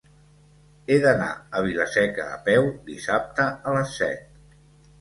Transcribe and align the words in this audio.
He 0.93 0.97
d'anar 1.03 1.27
a 1.59 1.61
Vila-seca 1.67 2.27
a 2.37 2.41
peu 2.49 2.73
dissabte 2.89 3.49
a 3.69 3.77
les 3.79 3.97
set. 4.03 4.29